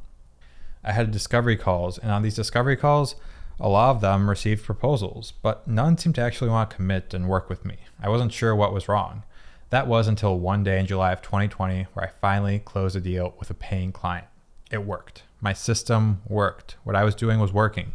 I 0.84 0.94
had 0.94 1.12
discovery 1.12 1.58
calls, 1.58 1.98
and 1.98 2.12
on 2.12 2.22
these 2.22 2.36
discovery 2.36 2.78
calls, 2.78 3.16
a 3.60 3.68
lot 3.68 3.92
of 3.92 4.02
them 4.02 4.30
received 4.30 4.64
proposals, 4.64 5.34
but 5.42 5.68
none 5.68 5.98
seemed 5.98 6.16
to 6.16 6.22
actually 6.22 6.50
want 6.50 6.70
to 6.70 6.76
commit 6.76 7.14
and 7.14 7.28
work 7.28 7.50
with 7.50 7.66
me. 7.66 7.78
I 8.02 8.08
wasn't 8.08 8.32
sure 8.32 8.56
what 8.56 8.74
was 8.74 8.88
wrong. 8.88 9.24
That 9.70 9.88
was 9.88 10.08
until 10.08 10.40
one 10.40 10.64
day 10.64 10.80
in 10.80 10.86
July 10.86 11.12
of 11.12 11.22
2020 11.22 11.88
where 11.94 12.06
I 12.06 12.12
finally 12.22 12.60
closed 12.60 12.96
a 12.96 13.02
deal 13.02 13.36
with 13.38 13.50
a 13.50 13.54
paying 13.54 13.92
client. 13.92 14.26
It 14.72 14.86
worked. 14.86 15.24
My 15.42 15.54
system 15.54 16.22
worked. 16.28 16.76
What 16.84 16.96
I 16.96 17.04
was 17.04 17.16
doing 17.16 17.40
was 17.40 17.54
working. 17.54 17.94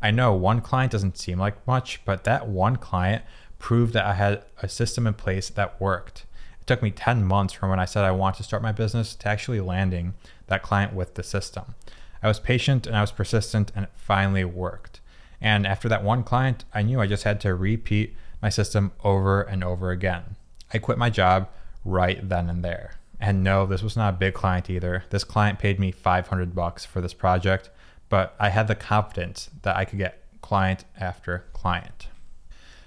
I 0.00 0.10
know 0.10 0.32
one 0.34 0.60
client 0.60 0.92
doesn't 0.92 1.18
seem 1.18 1.38
like 1.38 1.66
much, 1.66 2.00
but 2.04 2.24
that 2.24 2.48
one 2.48 2.76
client 2.76 3.24
proved 3.58 3.92
that 3.94 4.04
I 4.04 4.14
had 4.14 4.44
a 4.62 4.68
system 4.68 5.06
in 5.06 5.14
place 5.14 5.48
that 5.50 5.80
worked. 5.80 6.26
It 6.60 6.66
took 6.66 6.82
me 6.82 6.90
10 6.90 7.24
months 7.24 7.54
from 7.54 7.70
when 7.70 7.80
I 7.80 7.84
said 7.84 8.04
I 8.04 8.10
want 8.10 8.36
to 8.36 8.42
start 8.42 8.62
my 8.62 8.72
business 8.72 9.14
to 9.16 9.28
actually 9.28 9.60
landing 9.60 10.14
that 10.46 10.62
client 10.62 10.92
with 10.92 11.14
the 11.14 11.22
system. 11.22 11.74
I 12.22 12.28
was 12.28 12.40
patient 12.40 12.86
and 12.86 12.96
I 12.96 13.00
was 13.00 13.12
persistent 13.12 13.72
and 13.74 13.84
it 13.84 13.90
finally 13.94 14.44
worked. 14.44 15.00
And 15.40 15.66
after 15.66 15.88
that 15.88 16.02
one 16.02 16.24
client, 16.24 16.64
I 16.74 16.82
knew 16.82 17.00
I 17.00 17.06
just 17.06 17.24
had 17.24 17.40
to 17.42 17.54
repeat 17.54 18.14
my 18.42 18.48
system 18.48 18.92
over 19.04 19.42
and 19.42 19.62
over 19.62 19.90
again. 19.90 20.36
I 20.72 20.78
quit 20.78 20.98
my 20.98 21.10
job 21.10 21.48
right 21.84 22.26
then 22.28 22.50
and 22.50 22.64
there. 22.64 22.94
And 23.20 23.42
no, 23.42 23.66
this 23.66 23.82
was 23.82 23.96
not 23.96 24.14
a 24.14 24.16
big 24.16 24.34
client 24.34 24.68
either. 24.68 25.04
This 25.10 25.24
client 25.24 25.58
paid 25.58 25.80
me 25.80 25.90
500 25.90 26.54
bucks 26.54 26.84
for 26.84 27.00
this 27.00 27.14
project, 27.14 27.70
but 28.08 28.34
I 28.38 28.50
had 28.50 28.68
the 28.68 28.74
confidence 28.74 29.50
that 29.62 29.76
I 29.76 29.84
could 29.84 29.98
get 29.98 30.22
client 30.42 30.84
after 30.98 31.44
client. 31.52 32.08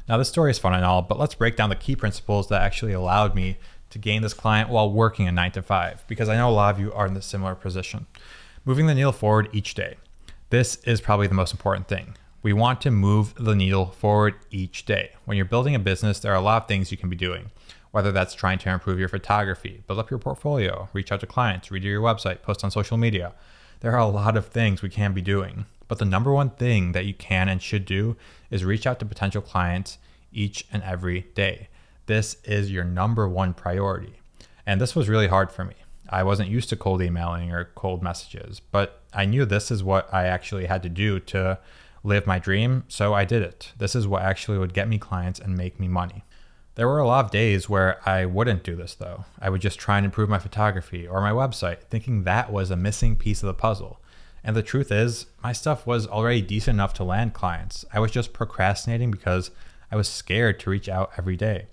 Now, 0.07 0.17
this 0.17 0.29
story 0.29 0.51
is 0.51 0.59
fun 0.59 0.73
and 0.73 0.85
all, 0.85 1.01
but 1.01 1.19
let's 1.19 1.35
break 1.35 1.55
down 1.55 1.69
the 1.69 1.75
key 1.75 1.95
principles 1.95 2.47
that 2.49 2.61
actually 2.61 2.93
allowed 2.93 3.35
me 3.35 3.57
to 3.89 3.99
gain 3.99 4.21
this 4.21 4.33
client 4.33 4.69
while 4.69 4.91
working 4.91 5.27
a 5.27 5.31
nine 5.31 5.51
to 5.51 5.61
five, 5.61 6.03
because 6.07 6.29
I 6.29 6.35
know 6.35 6.49
a 6.49 6.51
lot 6.51 6.73
of 6.73 6.79
you 6.79 6.93
are 6.93 7.07
in 7.07 7.15
a 7.17 7.21
similar 7.21 7.55
position. 7.55 8.05
Moving 8.65 8.87
the 8.87 8.95
needle 8.95 9.11
forward 9.11 9.49
each 9.51 9.73
day. 9.73 9.97
This 10.49 10.77
is 10.83 11.01
probably 11.01 11.27
the 11.27 11.35
most 11.35 11.51
important 11.53 11.87
thing. 11.87 12.15
We 12.41 12.53
want 12.53 12.81
to 12.81 12.91
move 12.91 13.33
the 13.35 13.55
needle 13.55 13.87
forward 13.87 14.35
each 14.49 14.85
day. 14.85 15.11
When 15.25 15.37
you're 15.37 15.45
building 15.45 15.75
a 15.75 15.79
business, 15.79 16.19
there 16.19 16.31
are 16.31 16.37
a 16.37 16.41
lot 16.41 16.63
of 16.63 16.67
things 16.67 16.91
you 16.91 16.97
can 16.97 17.09
be 17.09 17.15
doing 17.15 17.51
whether 17.91 18.11
that's 18.11 18.33
trying 18.33 18.59
to 18.59 18.69
improve 18.69 18.99
your 18.99 19.09
photography, 19.09 19.83
build 19.87 19.99
up 19.99 20.09
your 20.09 20.19
portfolio, 20.19 20.89
reach 20.93 21.11
out 21.11 21.19
to 21.19 21.27
clients, 21.27 21.69
redo 21.69 21.83
your 21.83 22.01
website, 22.01 22.41
post 22.41 22.63
on 22.63 22.71
social 22.71 22.97
media. 22.97 23.33
There 23.79 23.93
are 23.93 23.99
a 23.99 24.07
lot 24.07 24.37
of 24.37 24.47
things 24.47 24.81
we 24.81 24.89
can 24.89 25.13
be 25.13 25.21
doing. 25.21 25.65
But 25.87 25.97
the 25.97 26.05
number 26.05 26.31
one 26.31 26.51
thing 26.51 26.91
that 26.91 27.05
you 27.05 27.15
can 27.15 27.49
and 27.49 27.61
should 27.61 27.83
do 27.83 28.15
is 28.51 28.63
reach 28.63 28.85
out 28.85 28.99
to 28.99 29.05
potential 29.05 29.41
clients 29.41 29.97
each 30.31 30.65
and 30.71 30.83
every 30.83 31.21
day. 31.33 31.67
This 32.05 32.37
is 32.43 32.71
your 32.71 32.83
number 32.83 33.27
one 33.27 33.53
priority. 33.53 34.19
And 34.65 34.79
this 34.79 34.95
was 34.95 35.09
really 35.09 35.27
hard 35.27 35.51
for 35.51 35.65
me. 35.65 35.73
I 36.09 36.23
wasn't 36.23 36.49
used 36.49 36.69
to 36.69 36.75
cold 36.75 37.01
emailing 37.01 37.51
or 37.51 37.71
cold 37.75 38.03
messages, 38.03 38.59
but 38.59 39.01
I 39.13 39.25
knew 39.25 39.45
this 39.45 39.71
is 39.71 39.83
what 39.83 40.11
I 40.13 40.25
actually 40.25 40.65
had 40.65 40.83
to 40.83 40.89
do 40.89 41.19
to 41.21 41.59
live 42.03 42.25
my 42.25 42.39
dream, 42.39 42.83
so 42.87 43.13
I 43.13 43.25
did 43.25 43.41
it. 43.41 43.73
This 43.77 43.95
is 43.95 44.07
what 44.07 44.21
actually 44.21 44.57
would 44.57 44.73
get 44.73 44.87
me 44.87 44.97
clients 44.97 45.39
and 45.39 45.55
make 45.55 45.79
me 45.79 45.87
money. 45.87 46.23
There 46.79 46.87
were 46.87 46.99
a 46.99 47.07
lot 47.07 47.25
of 47.25 47.31
days 47.31 47.67
where 47.67 47.99
I 48.07 48.25
wouldn't 48.25 48.63
do 48.63 48.73
this 48.73 48.95
though. 48.95 49.25
I 49.37 49.49
would 49.49 49.59
just 49.59 49.77
try 49.77 49.97
and 49.97 50.05
improve 50.05 50.29
my 50.29 50.39
photography 50.39 51.05
or 51.05 51.19
my 51.19 51.31
website, 51.31 51.81
thinking 51.89 52.23
that 52.23 52.53
was 52.53 52.71
a 52.71 52.77
missing 52.77 53.17
piece 53.17 53.43
of 53.43 53.47
the 53.47 53.53
puzzle. 53.53 53.99
And 54.45 54.55
the 54.55 54.63
truth 54.63 54.89
is, 54.89 55.25
my 55.43 55.51
stuff 55.51 55.85
was 55.85 56.07
already 56.07 56.41
decent 56.41 56.75
enough 56.75 56.93
to 56.93 57.03
land 57.03 57.33
clients. 57.33 57.83
I 57.91 57.99
was 57.99 58.11
just 58.11 58.31
procrastinating 58.31 59.11
because 59.11 59.51
I 59.91 59.97
was 59.97 60.07
scared 60.07 60.57
to 60.61 60.69
reach 60.69 60.87
out 60.87 61.11
every 61.17 61.35
day. 61.35 61.65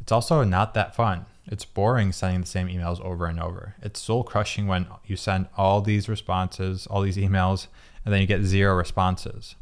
It's 0.00 0.12
also 0.12 0.42
not 0.44 0.72
that 0.72 0.96
fun. 0.96 1.26
It's 1.48 1.66
boring 1.66 2.10
sending 2.12 2.40
the 2.40 2.46
same 2.46 2.68
emails 2.68 3.02
over 3.02 3.26
and 3.26 3.38
over. 3.38 3.74
It's 3.82 4.00
soul 4.00 4.24
crushing 4.24 4.66
when 4.66 4.86
you 5.04 5.16
send 5.16 5.48
all 5.58 5.82
these 5.82 6.08
responses, 6.08 6.86
all 6.86 7.02
these 7.02 7.18
emails, 7.18 7.66
and 8.02 8.14
then 8.14 8.22
you 8.22 8.26
get 8.26 8.44
zero 8.44 8.74
responses. 8.74 9.56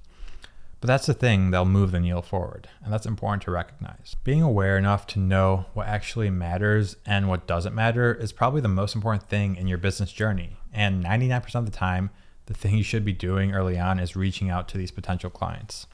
But 0.87 0.93
that's 0.93 1.07
the 1.07 1.14
thing 1.14 1.50
that'll 1.50 1.66
move 1.66 1.90
the 1.90 1.99
needle 1.99 2.23
forward, 2.23 2.69
and 2.81 2.93
that's 2.93 3.07
important 3.07 3.43
to 3.43 3.50
recognize. 3.50 4.14
Being 4.23 4.40
aware 4.40 4.78
enough 4.78 5.05
to 5.09 5.19
know 5.19 5.66
what 5.75 5.88
actually 5.88 6.31
matters 6.31 6.95
and 7.05 7.28
what 7.28 7.49
doesn't 7.49 7.75
matter 7.75 8.14
is 8.14 8.31
probably 8.31 8.61
the 8.61 8.69
most 8.69 8.95
important 8.95 9.28
thing 9.28 9.57
in 9.57 9.66
your 9.66 9.78
business 9.78 10.12
journey. 10.12 10.59
And 10.73 11.05
99% 11.05 11.57
of 11.57 11.64
the 11.64 11.76
time, 11.76 12.11
the 12.45 12.55
thing 12.55 12.76
you 12.76 12.85
should 12.85 13.05
be 13.05 13.12
doing 13.12 13.52
early 13.52 13.76
on 13.76 13.99
is 13.99 14.14
reaching 14.14 14.49
out 14.49 14.69
to 14.69 14.78
these 14.78 14.93
potential 14.93 15.28
clients. 15.28 15.88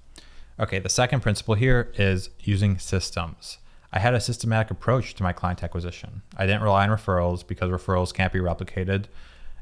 Okay, 0.61 0.79
the 0.79 0.91
second 0.91 1.21
principle 1.21 1.55
here 1.55 1.91
is 1.97 2.29
using 2.41 2.77
systems. 2.77 3.57
I 3.95 3.99
had 3.99 4.13
a 4.13 4.21
systematic 4.21 4.71
approach 4.71 5.15
to 5.15 5.23
my 5.23 5.33
client 5.33 5.63
acquisition. 5.63 6.21
I 6.37 6.45
didn't 6.45 6.65
rely 6.65 6.87
on 6.87 6.95
referrals 6.95 7.47
because 7.47 7.71
referrals 7.71 8.13
can't 8.13 8.31
be 8.31 8.41
replicated. 8.41 9.07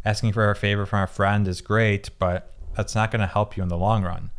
Asking 0.05 0.33
for 0.33 0.51
a 0.51 0.57
favor 0.57 0.87
from 0.87 1.05
a 1.05 1.07
friend 1.07 1.47
is 1.47 1.61
great, 1.61 2.11
but 2.19 2.53
that's 2.75 2.97
not 2.97 3.13
going 3.13 3.21
to 3.21 3.29
help 3.29 3.57
you 3.57 3.63
in 3.63 3.69
the 3.69 3.79
long 3.79 4.03
run. 4.03 4.33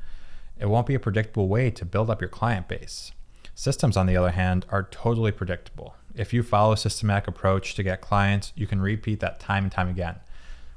It 0.62 0.70
won't 0.70 0.86
be 0.86 0.94
a 0.94 1.00
predictable 1.00 1.48
way 1.48 1.72
to 1.72 1.84
build 1.84 2.12
up 2.12 2.22
your 2.22 2.30
client 2.30 2.68
base. 2.68 3.12
Systems, 3.56 3.98
on 3.98 4.06
the 4.06 4.16
other 4.16 4.30
hand, 4.30 4.68
are 4.70 4.84
totally 4.84 5.32
predictable. 5.32 5.96
If 6.16 6.34
you 6.34 6.44
follow 6.44 6.74
a 6.74 6.78
systematic 6.78 7.28
approach 7.28 7.74
to 7.74 7.84
get 7.84 8.00
clients, 8.00 8.54
you 8.56 8.68
can 8.68 8.80
repeat 8.80 9.22
that 9.22 9.40
time 9.40 9.64
and 9.64 9.72
time 9.72 9.90
again. 9.90 10.18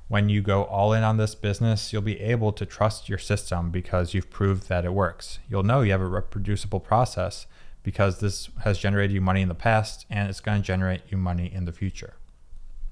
When 0.09 0.31
you 0.31 0.41
go 0.41 0.65
all 0.65 0.95
in 0.95 1.03
on 1.03 1.19
this 1.19 1.35
business, 1.35 1.93
you'll 1.93 2.01
be 2.01 2.21
able 2.21 2.51
to 2.53 2.65
trust 2.65 3.11
your 3.11 3.19
system 3.19 3.71
because 3.71 4.15
you've 4.15 4.31
proved 4.31 4.69
that 4.69 4.87
it 4.87 4.95
works. 4.95 5.39
You'll 5.51 5.63
know 5.63 5.83
you 5.83 5.93
have 5.93 6.01
a 6.01 6.07
reproducible 6.07 6.81
process 6.81 7.47
because 7.83 8.21
this 8.21 8.49
has 8.63 8.79
generated 8.79 9.13
you 9.13 9.21
money 9.21 9.43
in 9.43 9.49
the 9.49 9.55
past 9.55 10.07
and 10.09 10.31
it's 10.31 10.41
going 10.41 10.63
to 10.63 10.67
generate 10.67 11.03
you 11.11 11.19
money 11.19 11.53
in 11.53 11.67
the 11.67 11.73
future. 11.73 12.15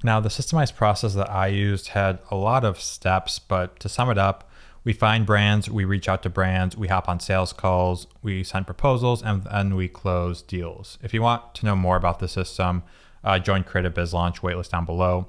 Now, 0.05 0.21
the 0.21 0.29
systemized 0.29 0.77
process 0.77 1.15
that 1.15 1.31
I 1.31 1.47
used 1.47 1.89
had 1.89 2.19
a 2.31 2.37
lot 2.37 2.65
of 2.65 2.81
steps, 2.81 3.39
but 3.39 3.81
to 3.81 3.89
sum 3.89 4.11
it 4.11 4.19
up, 4.19 4.51
we 4.85 4.93
find 4.93 5.25
brands, 5.25 5.71
we 5.71 5.85
reach 5.85 6.09
out 6.09 6.23
to 6.25 6.31
brands, 6.31 6.77
we 6.77 6.89
hop 6.89 7.09
on 7.09 7.21
sales 7.21 7.53
calls, 7.53 8.07
we 8.23 8.43
send 8.43 8.67
proposals, 8.67 9.23
and 9.23 9.45
then 9.45 9.77
we 9.77 9.89
close 9.89 10.43
deals. 10.43 10.99
If 11.03 11.15
you 11.15 11.23
want 11.23 11.55
to 11.57 11.67
know 11.67 11.77
more 11.77 11.97
about 11.97 12.19
the 12.19 12.29
system, 12.29 12.83
uh, 13.23 13.39
join 13.39 13.63
Creative 13.63 13.95
Biz 13.95 14.13
Launch 14.13 14.43
waitlist 14.43 14.71
down 14.71 14.85
below. 14.85 15.27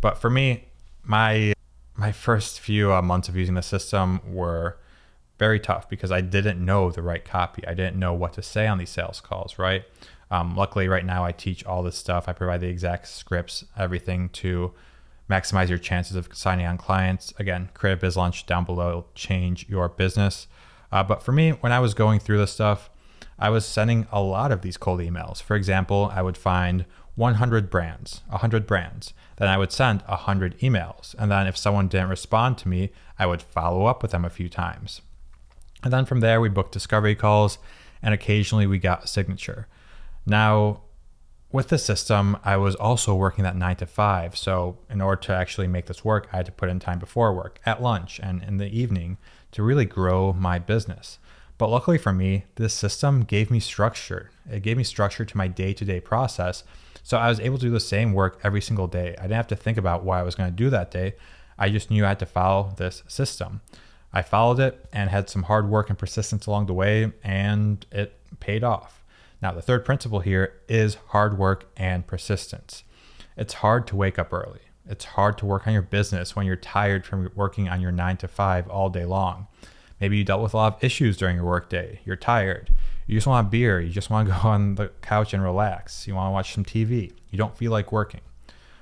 But 0.00 0.18
for 0.18 0.30
me, 0.30 0.66
my 1.02 1.54
my 1.96 2.12
first 2.12 2.60
few 2.60 2.92
uh, 2.92 3.02
months 3.02 3.28
of 3.28 3.36
using 3.36 3.54
the 3.54 3.62
system 3.62 4.20
were 4.26 4.78
very 5.38 5.60
tough 5.60 5.88
because 5.88 6.10
I 6.10 6.20
didn't 6.20 6.64
know 6.64 6.90
the 6.90 7.02
right 7.02 7.24
copy. 7.24 7.66
I 7.66 7.74
didn't 7.74 7.98
know 7.98 8.12
what 8.12 8.32
to 8.34 8.42
say 8.42 8.66
on 8.66 8.78
these 8.78 8.90
sales 8.90 9.20
calls, 9.20 9.58
right? 9.58 9.84
Um, 10.30 10.56
luckily, 10.56 10.88
right 10.88 11.04
now 11.04 11.24
I 11.24 11.32
teach 11.32 11.64
all 11.64 11.82
this 11.82 11.96
stuff. 11.96 12.28
I 12.28 12.32
provide 12.32 12.60
the 12.60 12.68
exact 12.68 13.08
scripts, 13.08 13.64
everything 13.76 14.28
to 14.30 14.72
maximize 15.28 15.68
your 15.68 15.78
chances 15.78 16.16
of 16.16 16.28
signing 16.32 16.66
on 16.66 16.78
clients. 16.78 17.32
Again, 17.38 17.70
Creative 17.74 18.00
Biz 18.00 18.16
Launch 18.16 18.46
down 18.46 18.64
below 18.64 19.06
change 19.14 19.68
your 19.68 19.88
business. 19.88 20.46
Uh, 20.92 21.02
but 21.02 21.22
for 21.22 21.32
me, 21.32 21.50
when 21.50 21.72
I 21.72 21.80
was 21.80 21.94
going 21.94 22.20
through 22.20 22.38
this 22.38 22.52
stuff, 22.52 22.90
I 23.38 23.50
was 23.50 23.66
sending 23.66 24.06
a 24.12 24.20
lot 24.20 24.52
of 24.52 24.62
these 24.62 24.76
cold 24.76 25.00
emails. 25.00 25.42
For 25.42 25.56
example, 25.56 26.10
I 26.14 26.22
would 26.22 26.36
find 26.36 26.84
100 27.16 27.70
brands, 27.70 28.22
100 28.28 28.66
brands. 28.66 29.12
Then 29.36 29.48
I 29.48 29.58
would 29.58 29.72
send 29.72 30.02
100 30.02 30.58
emails. 30.58 31.14
And 31.18 31.30
then 31.30 31.46
if 31.46 31.56
someone 31.56 31.88
didn't 31.88 32.08
respond 32.08 32.58
to 32.58 32.68
me, 32.68 32.90
I 33.18 33.26
would 33.26 33.42
follow 33.42 33.86
up 33.86 34.02
with 34.02 34.12
them 34.12 34.24
a 34.24 34.30
few 34.30 34.48
times. 34.48 35.00
And 35.82 35.92
then 35.92 36.04
from 36.04 36.20
there, 36.20 36.40
we 36.40 36.48
booked 36.48 36.72
discovery 36.72 37.14
calls 37.14 37.58
and 38.02 38.14
occasionally 38.14 38.66
we 38.66 38.78
got 38.78 39.04
a 39.04 39.08
signature. 39.08 39.66
Now, 40.26 40.82
with 41.54 41.68
the 41.68 41.78
system, 41.78 42.36
I 42.42 42.56
was 42.56 42.74
also 42.74 43.14
working 43.14 43.44
that 43.44 43.54
nine 43.54 43.76
to 43.76 43.86
five. 43.86 44.36
So, 44.36 44.76
in 44.90 45.00
order 45.00 45.20
to 45.22 45.32
actually 45.32 45.68
make 45.68 45.86
this 45.86 46.04
work, 46.04 46.28
I 46.32 46.38
had 46.38 46.46
to 46.46 46.52
put 46.52 46.68
in 46.68 46.80
time 46.80 46.98
before 46.98 47.32
work, 47.32 47.60
at 47.64 47.80
lunch, 47.80 48.18
and 48.20 48.42
in 48.42 48.56
the 48.56 48.66
evening 48.66 49.18
to 49.52 49.62
really 49.62 49.84
grow 49.84 50.32
my 50.32 50.58
business. 50.58 51.20
But 51.56 51.68
luckily 51.68 51.96
for 51.96 52.12
me, 52.12 52.46
this 52.56 52.74
system 52.74 53.22
gave 53.22 53.52
me 53.52 53.60
structure. 53.60 54.32
It 54.50 54.64
gave 54.64 54.76
me 54.76 54.82
structure 54.82 55.24
to 55.24 55.36
my 55.36 55.46
day 55.46 55.72
to 55.74 55.84
day 55.84 56.00
process. 56.00 56.64
So, 57.04 57.18
I 57.18 57.28
was 57.28 57.38
able 57.38 57.58
to 57.58 57.66
do 57.66 57.70
the 57.70 57.78
same 57.78 58.14
work 58.14 58.40
every 58.42 58.60
single 58.60 58.88
day. 58.88 59.14
I 59.16 59.22
didn't 59.22 59.36
have 59.36 59.46
to 59.46 59.56
think 59.56 59.78
about 59.78 60.02
what 60.02 60.18
I 60.18 60.24
was 60.24 60.34
going 60.34 60.50
to 60.50 60.56
do 60.56 60.70
that 60.70 60.90
day. 60.90 61.14
I 61.56 61.68
just 61.68 61.88
knew 61.88 62.04
I 62.04 62.08
had 62.08 62.18
to 62.18 62.26
follow 62.26 62.74
this 62.78 63.04
system. 63.06 63.60
I 64.12 64.22
followed 64.22 64.58
it 64.58 64.86
and 64.92 65.08
had 65.08 65.30
some 65.30 65.44
hard 65.44 65.70
work 65.70 65.88
and 65.88 65.96
persistence 65.96 66.48
along 66.48 66.66
the 66.66 66.74
way, 66.74 67.12
and 67.22 67.86
it 67.92 68.18
paid 68.40 68.64
off. 68.64 69.03
Now, 69.44 69.52
the 69.52 69.60
third 69.60 69.84
principle 69.84 70.20
here 70.20 70.54
is 70.70 70.96
hard 71.08 71.36
work 71.36 71.70
and 71.76 72.06
persistence. 72.06 72.82
It's 73.36 73.52
hard 73.52 73.86
to 73.88 73.96
wake 73.96 74.18
up 74.18 74.32
early. 74.32 74.60
It's 74.88 75.04
hard 75.04 75.36
to 75.36 75.44
work 75.44 75.66
on 75.66 75.74
your 75.74 75.82
business 75.82 76.34
when 76.34 76.46
you're 76.46 76.56
tired 76.56 77.04
from 77.04 77.30
working 77.34 77.68
on 77.68 77.82
your 77.82 77.92
nine 77.92 78.16
to 78.18 78.26
five 78.26 78.66
all 78.68 78.88
day 78.88 79.04
long. 79.04 79.48
Maybe 80.00 80.16
you 80.16 80.24
dealt 80.24 80.42
with 80.42 80.54
a 80.54 80.56
lot 80.56 80.76
of 80.76 80.82
issues 80.82 81.18
during 81.18 81.36
your 81.36 81.44
workday. 81.44 82.00
You're 82.06 82.16
tired. 82.16 82.70
You 83.06 83.18
just 83.18 83.26
want 83.26 83.46
a 83.46 83.50
beer. 83.50 83.82
You 83.82 83.90
just 83.90 84.08
want 84.08 84.26
to 84.28 84.34
go 84.42 84.48
on 84.48 84.76
the 84.76 84.88
couch 85.02 85.34
and 85.34 85.42
relax. 85.42 86.06
You 86.06 86.14
want 86.14 86.28
to 86.28 86.32
watch 86.32 86.54
some 86.54 86.64
TV. 86.64 87.12
You 87.30 87.36
don't 87.36 87.54
feel 87.54 87.70
like 87.70 87.92
working. 87.92 88.22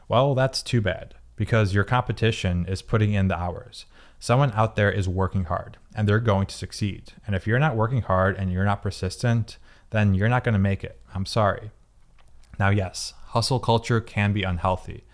Well, 0.07 0.37
that's 0.37 0.63
too 0.63 0.81
bad 0.81 1.17
because 1.35 1.75
your 1.75 1.83
competition 1.83 2.67
is 2.67 2.83
putting 2.83 3.15
in 3.15 3.27
the 3.27 3.37
hours. 3.37 3.87
Someone 4.21 4.53
out 4.53 4.77
there 4.77 4.93
is 4.93 5.09
working 5.09 5.47
hard 5.47 5.79
and 5.93 6.09
they're 6.09 6.21
going 6.21 6.47
to 6.47 6.55
succeed. 6.55 7.15
And 7.27 7.35
if 7.35 7.49
you're 7.49 7.59
not 7.59 7.75
working 7.75 8.03
hard 8.03 8.37
and 8.37 8.53
you're 8.53 8.65
not 8.65 8.81
persistent, 8.81 9.57
then 9.93 10.15
you're 10.15 10.29
not 10.29 10.45
going 10.45 10.55
to 10.55 10.59
make 10.59 10.83
it. 10.83 10.99
I'm 11.15 11.27
sorry. 11.27 11.71
Now, 12.59 12.71
yes, 12.71 13.15
hustle 13.29 13.61
culture 13.61 14.01
can 14.01 14.33
be 14.33 14.43
unhealthy, 14.43 15.05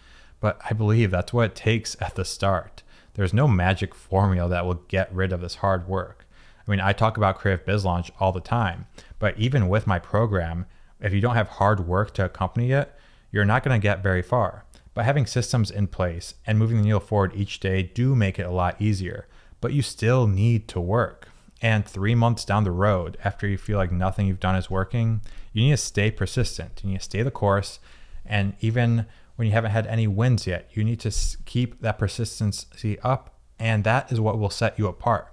but 0.41 0.61
I 0.69 0.73
believe 0.73 1.11
that's 1.11 1.33
what 1.33 1.51
it 1.51 1.55
takes 1.55 1.97
at 2.01 2.15
the 2.15 2.25
start. 2.25 2.83
There's 3.15 3.35
no 3.35 3.47
magic 3.47 3.95
formula 3.95 4.49
that 4.49 4.65
will 4.65 4.83
get 4.89 5.13
rid 5.13 5.33
of 5.33 5.41
this 5.41 5.57
hard 5.57 5.89
work. 5.89 6.25
I 6.67 6.71
mean, 6.71 6.81
I 6.81 6.93
talk 6.93 7.17
about 7.17 7.39
Creative 7.39 7.67
Biz 7.67 7.85
Launch 7.85 8.11
all 8.21 8.33
the 8.33 8.41
time, 8.41 8.87
but 9.19 9.39
even 9.39 9.69
with 9.69 9.87
my 9.87 9.99
program, 9.99 10.67
if 11.01 11.13
you 11.13 11.21
don't 11.21 11.35
have 11.35 11.49
hard 11.49 11.87
work 11.87 12.15
to 12.15 12.25
accompany 12.25 12.73
it, 12.73 12.95
you're 13.31 13.45
not 13.45 13.63
going 13.63 13.79
to 13.79 13.83
get 13.83 14.03
very 14.03 14.23
far. 14.23 14.65
But 14.95 15.05
having 15.05 15.27
systems 15.27 15.71
in 15.71 15.87
place 15.87 16.35
and 16.47 16.59
moving 16.59 16.79
the 16.79 16.83
needle 16.85 17.01
forward 17.01 17.33
each 17.35 17.61
day 17.61 17.83
do 17.83 18.15
make 18.15 18.39
it 18.39 18.47
a 18.47 18.51
lot 18.51 18.81
easier, 18.81 19.27
but 19.61 19.73
you 19.73 19.83
still 19.83 20.27
need 20.27 20.69
to 20.69 20.81
work. 20.81 21.29
And 21.61 21.85
three 21.85 22.15
months 22.15 22.45
down 22.45 22.65
the 22.65 22.71
road, 22.71 23.19
after 23.25 23.47
you 23.47 23.59
feel 23.59 23.79
like 23.79 23.91
nothing 23.91 24.27
you've 24.27 24.41
done 24.41 24.55
is 24.55 24.71
working, 24.71 25.23
you 25.53 25.65
need 25.65 25.73
to 25.73 25.77
stay 25.77 26.11
persistent. 26.11 26.81
You 26.85 26.91
need 26.91 26.99
to 26.99 27.05
stay 27.05 27.23
the 27.23 27.31
course. 27.31 27.81
And 28.25 28.55
even 28.61 29.07
when 29.37 29.47
you 29.47 29.53
haven't 29.53 29.73
had 29.73 29.87
any 29.87 30.07
wins 30.07 30.47
yet, 30.47 30.69
you 30.73 30.85
need 30.85 31.01
to 31.01 31.13
keep 31.47 31.81
that 31.81 31.99
persistency 31.99 32.99
up. 33.01 33.35
And 33.59 33.83
that 33.85 34.13
is 34.13 34.21
what 34.21 34.39
will 34.39 34.51
set 34.51 34.79
you 34.79 34.87
apart. 34.87 35.33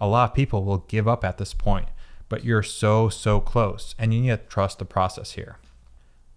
A 0.00 0.06
lot 0.06 0.30
of 0.30 0.34
people 0.34 0.64
will 0.64 0.84
give 0.88 1.06
up 1.06 1.24
at 1.24 1.38
this 1.38 1.52
point, 1.52 1.88
but 2.28 2.44
you're 2.44 2.62
so, 2.62 3.08
so 3.08 3.40
close. 3.40 3.94
And 3.98 4.14
you 4.14 4.20
need 4.20 4.28
to 4.28 4.36
trust 4.36 4.78
the 4.78 4.84
process 4.84 5.32
here. 5.32 5.58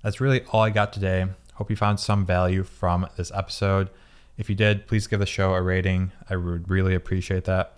That's 0.04 0.20
really 0.20 0.44
all 0.52 0.64
I 0.64 0.72
got 0.72 0.92
today. 0.92 1.28
Hope 1.54 1.70
you 1.70 1.76
found 1.76 2.00
some 2.00 2.26
value 2.26 2.64
from 2.64 3.08
this 3.16 3.32
episode. 3.34 3.90
If 4.38 4.50
you 4.50 4.56
did, 4.56 4.88
please 4.88 5.08
give 5.08 5.20
the 5.20 5.26
show 5.26 5.54
a 5.54 5.62
rating. 5.62 6.12
I 6.30 6.36
would 6.36 6.70
really 6.70 6.96
appreciate 6.96 7.46
that 7.46 7.78